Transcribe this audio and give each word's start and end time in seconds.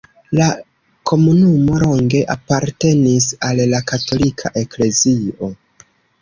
La 0.37 0.45
komunumo 1.09 1.75
longe 1.83 2.21
apartenis 2.35 3.27
al 3.49 3.63
la 3.75 3.83
katolika 3.93 4.53
eklezio. 4.65 5.53